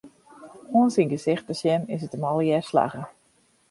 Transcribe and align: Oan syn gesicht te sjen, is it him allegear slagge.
Oan 0.75 0.89
syn 0.93 1.09
gesicht 1.13 1.45
te 1.47 1.55
sjen, 1.61 1.83
is 1.95 2.03
it 2.05 2.15
him 2.15 2.27
allegear 2.29 2.65
slagge. 2.67 3.03